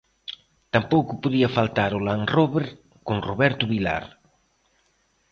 [0.73, 2.65] Tampouco podía faltar o Land Rober,
[3.07, 4.05] con Roberto Vilar.